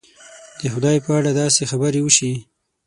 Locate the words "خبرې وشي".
1.71-2.31